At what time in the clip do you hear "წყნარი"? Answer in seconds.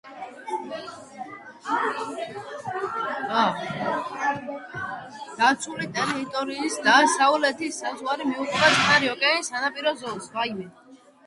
8.79-9.15